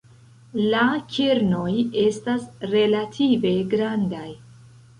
[0.71, 0.85] La
[1.17, 4.27] kernoj estas relative grandaj.